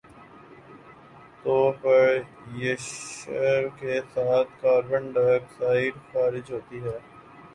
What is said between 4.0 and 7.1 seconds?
ساتھ carbon dioxide خارج ہوتی ہے